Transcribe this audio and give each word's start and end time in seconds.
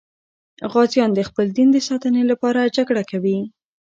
غازیان 0.71 1.09
د 1.13 1.19
خپل 1.29 1.45
دین 1.57 1.69
د 1.73 1.77
ساتنې 1.87 2.23
لپاره 2.31 2.71
جګړه 2.77 3.03
کوي. 3.11 3.37